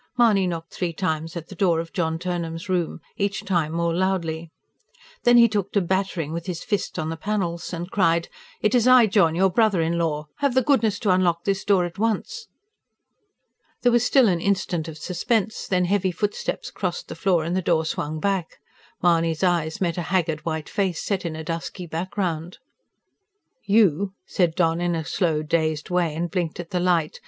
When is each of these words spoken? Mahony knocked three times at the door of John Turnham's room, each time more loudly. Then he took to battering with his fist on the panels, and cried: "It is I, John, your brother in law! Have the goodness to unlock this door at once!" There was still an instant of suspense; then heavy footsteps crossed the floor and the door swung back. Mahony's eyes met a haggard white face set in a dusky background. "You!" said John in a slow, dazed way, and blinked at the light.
Mahony 0.17 0.47
knocked 0.47 0.73
three 0.73 0.93
times 0.93 1.37
at 1.37 1.49
the 1.49 1.53
door 1.53 1.79
of 1.79 1.93
John 1.93 2.17
Turnham's 2.17 2.67
room, 2.67 3.01
each 3.17 3.45
time 3.45 3.71
more 3.73 3.93
loudly. 3.93 4.49
Then 5.25 5.37
he 5.37 5.47
took 5.47 5.71
to 5.73 5.81
battering 5.81 6.33
with 6.33 6.47
his 6.47 6.63
fist 6.63 6.97
on 6.97 7.09
the 7.11 7.15
panels, 7.15 7.71
and 7.71 7.91
cried: 7.91 8.27
"It 8.61 8.73
is 8.73 8.87
I, 8.87 9.05
John, 9.05 9.35
your 9.35 9.51
brother 9.51 9.79
in 9.79 9.99
law! 9.99 10.25
Have 10.37 10.55
the 10.55 10.63
goodness 10.63 10.97
to 11.01 11.11
unlock 11.11 11.43
this 11.43 11.63
door 11.63 11.85
at 11.85 11.99
once!" 11.99 12.47
There 13.83 13.91
was 13.91 14.03
still 14.03 14.27
an 14.27 14.41
instant 14.41 14.87
of 14.87 14.97
suspense; 14.97 15.67
then 15.67 15.85
heavy 15.85 16.11
footsteps 16.11 16.71
crossed 16.71 17.07
the 17.07 17.13
floor 17.13 17.43
and 17.43 17.55
the 17.55 17.61
door 17.61 17.85
swung 17.85 18.19
back. 18.19 18.57
Mahony's 19.03 19.43
eyes 19.43 19.79
met 19.79 19.99
a 19.99 20.09
haggard 20.09 20.43
white 20.43 20.67
face 20.67 20.99
set 20.99 21.25
in 21.27 21.35
a 21.35 21.43
dusky 21.43 21.85
background. 21.85 22.57
"You!" 23.65 24.13
said 24.25 24.57
John 24.57 24.81
in 24.81 24.95
a 24.95 25.05
slow, 25.05 25.43
dazed 25.43 25.91
way, 25.91 26.15
and 26.15 26.27
blinked 26.31 26.59
at 26.59 26.71
the 26.71 26.79
light. 26.79 27.19